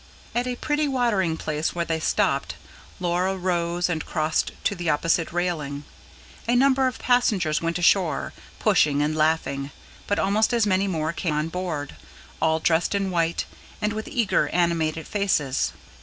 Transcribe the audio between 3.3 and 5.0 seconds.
rose and crossed to the